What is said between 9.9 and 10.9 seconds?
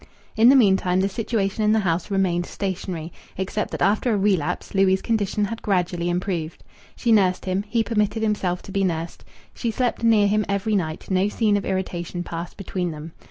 near him every